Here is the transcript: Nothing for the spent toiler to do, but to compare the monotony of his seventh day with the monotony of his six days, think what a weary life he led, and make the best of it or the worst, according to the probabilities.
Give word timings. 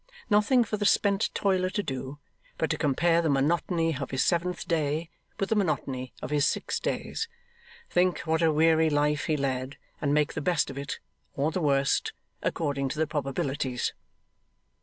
Nothing 0.31 0.63
for 0.63 0.77
the 0.77 0.85
spent 0.87 1.29
toiler 1.35 1.69
to 1.69 1.83
do, 1.83 2.17
but 2.57 2.71
to 2.71 2.77
compare 2.79 3.21
the 3.21 3.29
monotony 3.29 3.95
of 3.97 4.09
his 4.09 4.23
seventh 4.23 4.67
day 4.67 5.11
with 5.39 5.49
the 5.49 5.55
monotony 5.55 6.11
of 6.23 6.31
his 6.31 6.43
six 6.47 6.79
days, 6.79 7.27
think 7.87 8.21
what 8.21 8.41
a 8.41 8.51
weary 8.51 8.89
life 8.89 9.25
he 9.25 9.37
led, 9.37 9.77
and 10.01 10.11
make 10.11 10.33
the 10.33 10.41
best 10.41 10.71
of 10.71 10.77
it 10.79 10.97
or 11.35 11.51
the 11.51 11.61
worst, 11.61 12.13
according 12.41 12.89
to 12.89 12.97
the 12.97 13.05
probabilities. 13.05 13.93